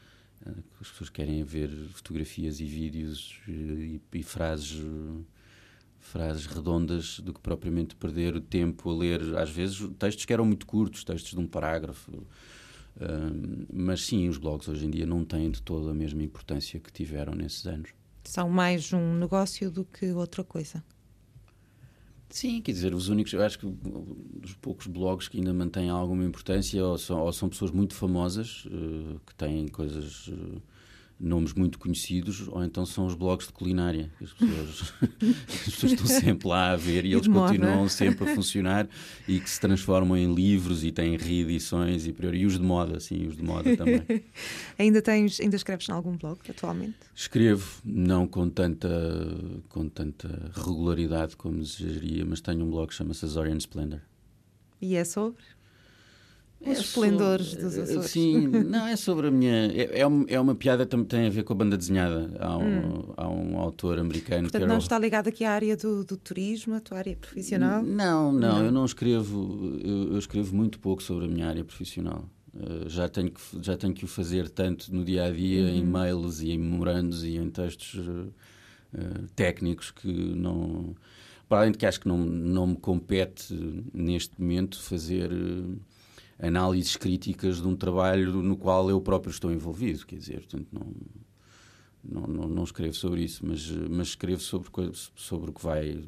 [0.81, 5.23] as pessoas querem ver fotografias e vídeos eh, e, e frases eh,
[5.99, 9.37] frases redondas do que propriamente perder o tempo a ler.
[9.37, 12.27] Às vezes textos que eram muito curtos textos de um parágrafo.
[13.73, 16.91] Mas sim os blogs hoje em dia não têm de toda a mesma importância que
[16.91, 17.91] tiveram nesses anos.
[18.25, 20.83] São mais um negócio do que outra coisa.
[22.31, 26.25] Sim, quer dizer, os únicos, eu acho que os poucos blogs que ainda mantêm alguma
[26.25, 30.61] importância ou são, ou são pessoas muito famosas, eh, que têm coisas, eh,
[31.21, 34.11] nomes muito conhecidos, ou então são os blogs de culinária.
[34.19, 34.93] que As pessoas,
[35.49, 37.49] as pessoas estão sempre lá a ver e, E eles moda.
[37.53, 38.89] continuam sempre a funcionar
[39.29, 42.99] e que se transformam em livros e têm reedições e, priori- e os de moda,
[43.01, 44.03] sim, os de moda também.
[44.79, 46.97] Ainda tens, ainda escreves em algum blog atualmente?
[47.15, 48.89] Escrevo, não com tanta,
[49.69, 54.01] com tanta regularidade como desejaria, mas tenho um blog que chama-se Azorian Splendor.
[54.81, 55.43] E é sobre?
[56.61, 58.11] Os É esplendores sobre- dos eh, Açores.
[58.11, 59.67] Sim, não, é sobre a minha.
[59.73, 62.31] É, é, um- é uma piada que tem a ver com a banda desenhada.
[62.39, 64.51] Há um, há um autor americano Hum.
[64.51, 67.83] Portanto, não está ligado aqui à área do, do turismo, a tua área profissional?
[67.83, 68.65] Não, não, Não.
[68.67, 69.79] eu não escrevo.
[69.83, 72.29] Eu, eu escrevo muito pouco sobre a minha área profissional.
[72.55, 75.81] Eh, já, tenho que, já tenho que o fazer tanto no dia a dia, em
[75.83, 75.91] Uhum.
[75.91, 77.99] mails e em memorandos e em textos
[78.95, 79.01] eh,
[79.35, 80.95] técnicos que não.
[81.49, 83.53] Para além de que acho que não, não me compete
[83.95, 85.77] neste momento fazer eh,
[86.41, 90.93] análises críticas de um trabalho no qual eu próprio estou envolvido, quer dizer, portanto, não,
[92.03, 94.71] não, não, não escrevo sobre isso, mas, mas escrevo sobre,
[95.15, 96.03] sobre o que vai,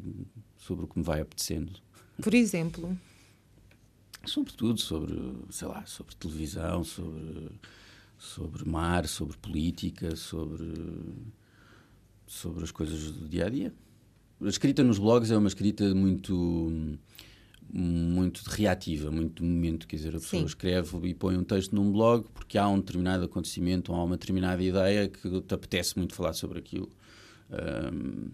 [0.57, 1.73] sobre o que me vai apetecendo.
[2.21, 2.97] Por exemplo,
[4.25, 5.19] Sobretudo sobre,
[5.51, 7.51] sei lá, sobre televisão, sobre,
[8.17, 10.73] sobre mar, sobre política, sobre,
[12.27, 13.75] sobre as coisas do dia a dia.
[14.41, 16.99] A escrita nos blogs é uma escrita muito
[17.71, 20.47] muito reativa, muito de momento, quer dizer, a pessoa Sim.
[20.47, 24.17] escreve e põe um texto num blog porque há um determinado acontecimento ou há uma
[24.17, 26.89] determinada ideia que te apetece muito falar sobre aquilo.
[27.51, 28.31] Ahm,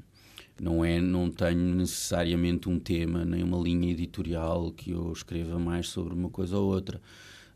[0.60, 5.88] não é não tenho necessariamente um tema nem uma linha editorial que eu escreva mais
[5.88, 7.00] sobre uma coisa ou outra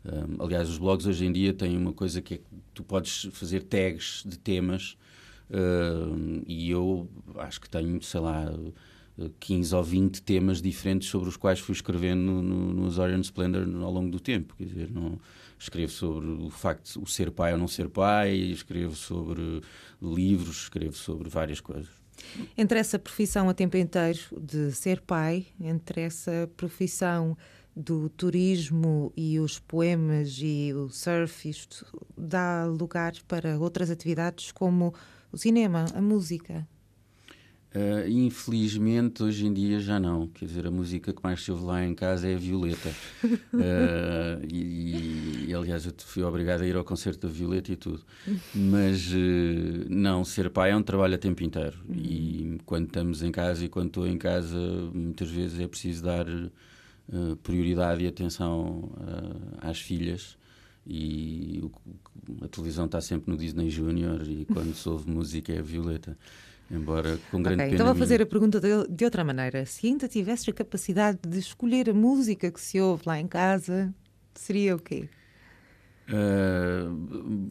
[0.05, 3.29] Um, aliás os blogs hoje em dia têm uma coisa que é que tu podes
[3.31, 4.97] fazer tags de temas
[5.49, 7.07] um, e eu
[7.37, 8.51] acho que tenho sei lá
[9.39, 13.63] 15 ou 20 temas diferentes sobre os quais fui escrevendo no, no, no Azorian Splendor
[13.83, 14.55] ao longo do tempo.
[14.55, 15.19] Quer dizer, não,
[15.59, 19.61] escrevo sobre o facto de o ser pai ou não ser pai, escrevo sobre
[20.01, 21.91] livros, escrevo sobre várias coisas.
[22.57, 27.37] entre essa profissão a tempo inteiro de ser pai, entre essa profissão
[27.75, 34.93] do turismo e os poemas e o surf, isto dá lugar para outras atividades como
[35.31, 36.67] o cinema, a música.
[37.75, 40.27] Uh, infelizmente, hoje em dia já não.
[40.27, 42.89] Quer dizer, a música que mais se ouve lá em casa é a Violeta.
[43.23, 48.03] Uh, e, e, aliás, eu fui obrigado a ir ao concerto da Violeta e tudo.
[48.53, 51.75] Mas uh, não, ser pai é um trabalho a tempo inteiro.
[51.89, 54.57] E quando estamos em casa e quando estou em casa,
[54.93, 56.25] muitas vezes é preciso dar
[57.41, 58.91] prioridade e atenção
[59.59, 60.37] às filhas.
[60.85, 61.63] E
[62.41, 66.17] a televisão está sempre no Disney Junior e quando se ouve música é a Violeta.
[66.69, 68.21] Embora com grande Ok, pena então vou fazer minha.
[68.21, 69.65] a pergunta de, de outra maneira.
[69.65, 73.93] Se ainda tivesses a capacidade de escolher a música que se ouve lá em casa,
[74.35, 75.09] seria o quê?
[76.09, 76.89] Uh,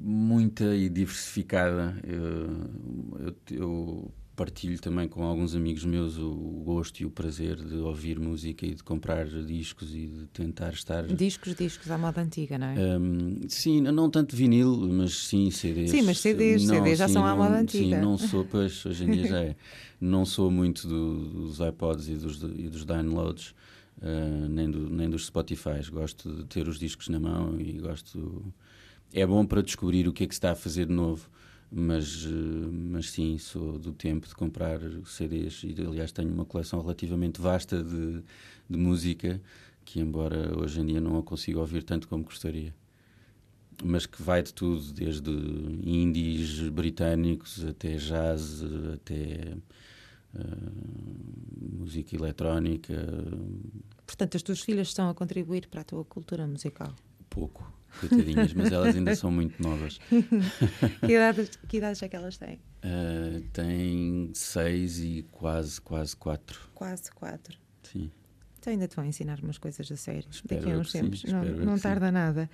[0.04, 1.98] muita e diversificada.
[2.04, 6.30] Eu, eu- eu partilho também com alguns amigos meus o,
[6.64, 11.06] gosto e o prazer de ouvir música e de comprar discos e de tentar estar.
[11.06, 12.98] Discos, discos à moda antiga, não é?
[12.98, 15.90] Um, sim, não tanto vinil, mas sim CDs.
[15.90, 17.96] Sim, mas CDs, não, CDs já sim, são à moda antiga.
[17.96, 19.56] Sim, não sou, pois hoje em dia já é.
[20.00, 23.54] Não sou muito do, dos iPods e dos, e dos downloads.
[23.98, 25.78] Uh, nem, do, nem dos Spotify.
[25.90, 28.52] Gosto de ter os discos na mão e gosto.
[29.12, 31.28] É bom para descobrir o que é que se está a fazer de novo
[31.74, 32.26] mas,
[32.70, 37.82] mas sim, sou do tempo de comprar CDs e, aliás, tenho uma coleção relativamente vasta
[37.82, 38.22] de,
[38.68, 39.40] de música
[39.82, 42.74] que, embora hoje em dia não a consiga ouvir tanto como gostaria,
[43.82, 48.62] mas que vai de tudo, desde indies britânicos até jazz,
[48.94, 49.56] até
[50.34, 52.94] uh, música eletrónica.
[54.06, 56.94] Portanto, as tuas filhas estão a contribuir para a tua cultura musical?
[57.30, 59.98] Pouco coitadinhas, mas elas ainda são muito novas.
[61.00, 62.60] que, idades, que idades é que elas têm?
[62.84, 66.60] Uh, têm seis e quase, quase quatro.
[66.74, 67.58] Quase quatro.
[67.82, 68.10] Sim.
[68.58, 70.28] Então ainda te vão ensinar umas coisas a sério.
[70.30, 71.20] Espero daqui a uns tempos.
[71.20, 72.12] Sim, não não tarda sim.
[72.12, 72.50] nada.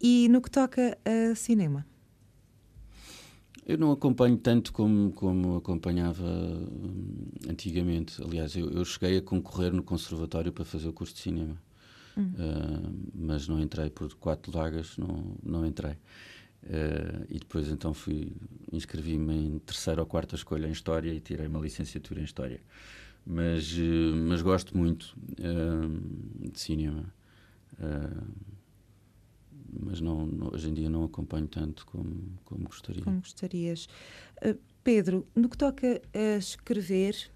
[0.00, 1.84] E no que toca a cinema?
[3.68, 8.22] Eu não acompanho tanto como, como acompanhava hum, antigamente.
[8.22, 11.60] Aliás, eu, eu cheguei a concorrer no conservatório para fazer o curso de cinema.
[12.22, 15.92] Uh, mas não entrei por quatro vagas, não, não entrei.
[16.64, 18.32] Uh, e depois então fui
[18.72, 22.60] inscrevi-me em terceira ou quarta escolha em História e tirei uma licenciatura em História.
[23.24, 27.04] Mas, uh, mas gosto muito de cinema.
[29.80, 33.02] mas não, não, hoje em dia não acompanho tanto como, como gostaria.
[33.02, 33.88] Como gostarias.
[34.82, 37.30] Pedro, no que toca a escrever,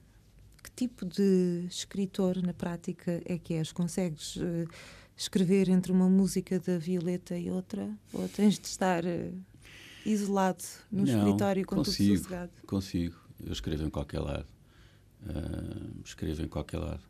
[0.63, 3.73] que tipo de escritor na prática é que és?
[3.73, 4.69] Consegues uh,
[5.17, 7.91] escrever entre uma música da Violeta e outra?
[8.13, 9.33] Ou tens de estar uh,
[10.07, 12.53] isolado no Não, escritório com consigo, tudo sossegado?
[12.67, 13.17] Consigo.
[13.45, 14.47] Eu escrevo em qualquer lado.
[15.23, 17.03] Uh, escrevo em qualquer lado.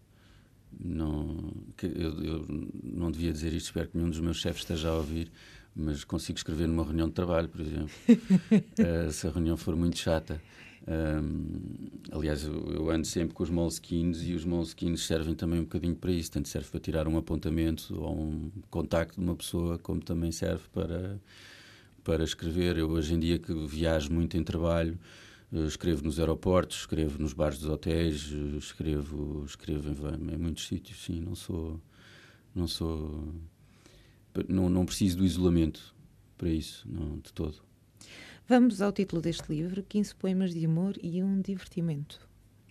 [0.80, 2.46] Não, eu, eu,
[2.82, 5.30] não devia dizer isto, espero que nenhum dos meus chefes esteja a ouvir,
[5.76, 7.90] mas consigo escrever numa reunião de trabalho, por exemplo.
[9.12, 10.40] se a reunião for muito chata.
[10.86, 15.94] Um, aliás, eu, ando sempre com os moleskins e os moleskins servem também um bocadinho
[15.94, 16.30] para isso.
[16.32, 20.64] Tanto serve para tirar um apontamento ou um contacto de uma pessoa, como também serve
[20.72, 21.20] para,
[22.02, 22.78] para escrever.
[22.78, 24.98] Eu, hoje em dia, que viajo muito em trabalho,
[25.52, 30.66] eh, escrevo nos aeroportos, escrevo nos bares dos hotéis, eh, escrevo, escrevo em, em muitos
[30.66, 31.04] sítios.
[31.04, 31.80] Sim, não sou.
[32.54, 33.32] Não sou.
[34.48, 35.94] Não, não preciso do isolamento
[36.38, 37.62] para isso, não, de todo.
[38.48, 42.20] Vamos ao título deste livro: 15 poemas de amor e um divertimento.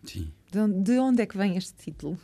[0.04, 0.32] Sim.
[0.52, 2.20] De onde, de onde é que vem este título?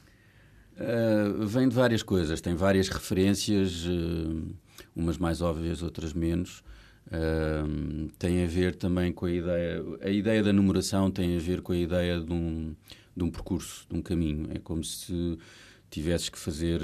[0.74, 4.56] Uh, vem de várias coisas, tem várias referências, uh,
[4.96, 6.64] umas mais óbvias, outras menos.
[7.08, 9.84] Uh, tem a ver também com a ideia.
[10.02, 12.76] A ideia da numeração tem a ver com a ideia de um,
[13.16, 14.50] de um percurso, de um caminho.
[14.54, 15.38] É como se
[15.90, 16.82] tivesses que fazer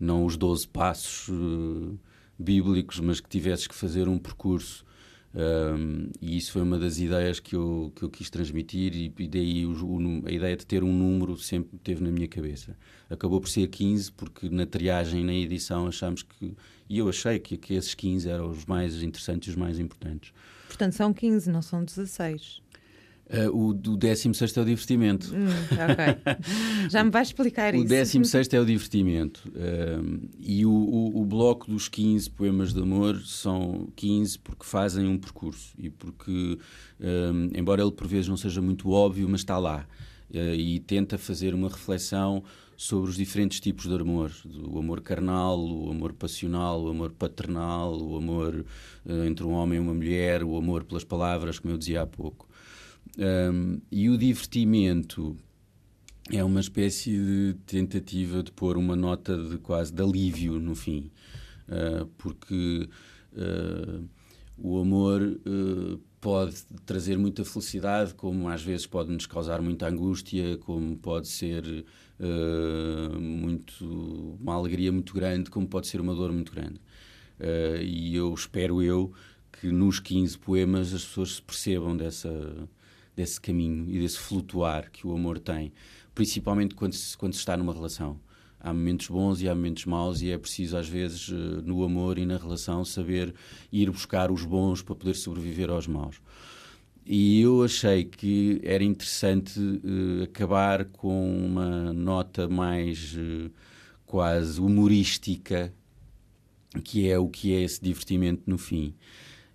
[0.00, 1.28] não os 12 passos
[2.38, 4.84] bíblicos, mas que tivesses que fazer um percurso
[5.34, 9.28] um, e isso foi uma das ideias que eu, que eu quis transmitir, e, e
[9.28, 12.76] daí o, o, a ideia de ter um número sempre teve na minha cabeça.
[13.10, 16.54] Acabou por ser 15, porque na triagem, na edição, achamos que.
[16.88, 20.32] E eu achei que, que esses 15 eram os mais interessantes e os mais importantes.
[20.68, 22.62] Portanto, são 15, não são 16.
[23.24, 25.34] Uh, o do 16 é o divertimento.
[25.34, 25.46] Hum.
[26.90, 27.86] Já me vais explicar o isso.
[27.86, 29.48] O 16 é o divertimento.
[29.48, 35.06] Uh, e o, o, o, bloco dos 15 poemas de amor são 15 porque fazem
[35.06, 36.58] um percurso e porque,
[37.00, 39.86] uh, embora ele por vezes não seja muito óbvio, mas está lá.
[40.30, 42.44] e tenta fazer uma reflexão
[42.76, 44.32] sobre os diferentes tipos de amor:
[44.70, 48.66] o amor carnal, o amor passional, o amor paternal, o amor
[49.26, 52.46] entre um homem e uma mulher, o amor pelas palavras, como eu dizia há pouco.
[53.16, 55.36] Um, e o divertimento
[56.32, 61.10] é uma espécie de tentativa de pôr uma nota de quase de alívio no fim,
[61.68, 62.88] uh, porque
[63.32, 64.08] uh,
[64.56, 70.56] o amor uh, pode trazer muita felicidade, como às vezes pode nos causar muita angústia,
[70.58, 71.84] como pode ser
[73.20, 76.80] muito uma alegria muito grande, como pode ser uma dor muito grande.
[77.82, 79.12] e eu espero eu
[79.52, 82.30] que nos 15 poemas as pessoas se percebam dessa
[83.16, 85.72] desse caminho e desse flutuar que o amor tem,
[86.14, 88.18] principalmente quando se, quando se está numa relação.
[88.60, 92.16] Há momentos bons e há momentos maus, e é preciso, às vezes, eh, no amor
[92.16, 93.34] e na relação, saber
[93.70, 96.18] ir buscar os bons para poder sobreviver aos maus.
[97.06, 103.50] E eu achei que era interessante uh, acabar com uma nota mais uh,
[104.06, 105.70] quase humorística,
[106.82, 108.94] que é o que é esse divertimento no fim.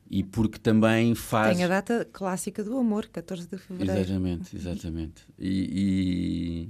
[0.10, 1.56] E porque também faz.
[1.56, 4.00] Tem a data clássica do amor, 14 de fevereiro.
[4.00, 5.24] Exatamente, exatamente.
[5.38, 6.70] E,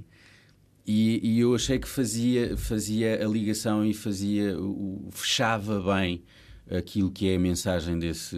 [0.86, 6.22] e, e, eu achei que fazia, fazia a ligação e fazia o, fechava bem
[6.70, 8.36] aquilo que é a mensagem desse,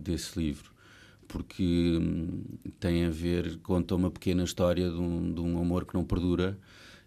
[0.00, 0.72] desse livro.
[1.26, 2.44] Porque hum,
[2.78, 6.56] tem a ver, conta uma pequena história de um, de um amor que não perdura,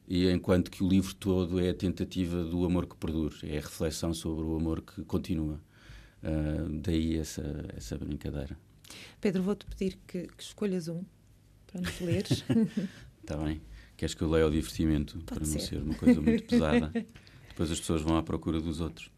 [0.06, 3.62] e enquanto que o livro todo é a tentativa do amor que perdura, é a
[3.62, 5.60] reflexão sobre o amor que continua.
[6.24, 7.44] Uh, daí essa,
[7.76, 8.58] essa brincadeira.
[9.22, 11.04] Pedro, vou-te pedir que, que, escolhas um
[11.68, 12.44] para nos leres.
[13.22, 13.62] Está bem.
[13.96, 15.54] Queres que eu leia o divertimento Pode para ser.
[15.54, 16.92] não ser uma coisa muito pesada?
[17.50, 19.12] Depois as pessoas vão à procura dos outros.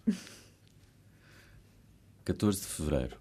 [2.23, 3.17] 14 de fevereiro.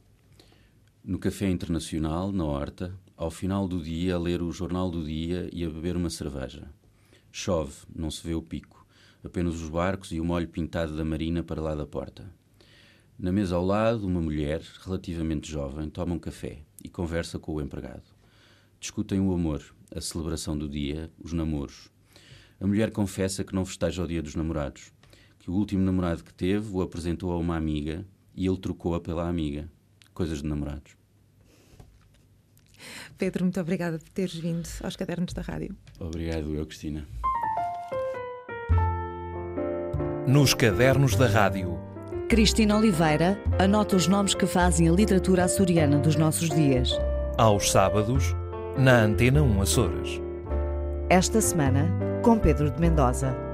[1.03, 5.49] No Café Internacional, na Horta, ao final do dia, a ler o Jornal do Dia
[5.53, 6.71] e a beber uma cerveja.
[7.33, 8.87] Chove, não se vê o pico,
[9.25, 12.31] apenas os barcos e o molho pintado da marina para lá da porta.
[13.19, 17.61] Na mesa ao lado, uma mulher, relativamente jovem, toma um café e conversa com o
[17.61, 18.05] empregado.
[18.79, 19.61] Discutem o amor,
[19.93, 21.91] a celebração do dia, os namoros.
[22.61, 24.93] A mulher confessa que não festeja o dia dos namorados,
[25.41, 28.07] que o último namorado que teve o apresentou a uma amiga
[28.37, 29.69] e ele trocou-a pela amiga.
[30.15, 30.97] Coisas de namorados.
[33.19, 35.77] Pedro, muito obrigada por teres vindo aos Cadernos da Rádio.
[35.99, 37.05] Obrigado, eu, Cristina.
[40.29, 41.88] Nos Cadernos da Rádio
[42.29, 46.91] Cristina Oliveira anota os nomes que fazem a literatura açoriana dos nossos dias.
[47.39, 48.37] Aos sábados,
[48.77, 50.21] na Antena 1 Açores.
[51.09, 51.89] Esta semana,
[52.23, 53.48] com Pedro de Mendoza.